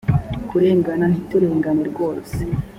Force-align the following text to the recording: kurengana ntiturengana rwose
kurengana 0.49 1.05
ntiturengana 1.11 1.83
rwose 1.91 2.39